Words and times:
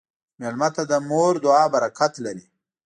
مېلمه 0.39 0.69
ته 0.75 0.83
د 0.91 0.93
مور 1.09 1.33
دعا 1.43 1.63
برکت 1.75 2.13
لري. 2.25 2.45